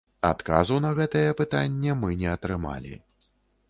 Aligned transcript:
Адказу 0.29 0.79
на 0.85 0.91
гэтае 1.01 1.23
пытанне 1.43 1.91
мы 2.03 2.13
не 2.25 2.29
атрымалі. 2.37 2.93